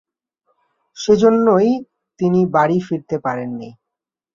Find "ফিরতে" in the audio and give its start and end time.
2.87-3.15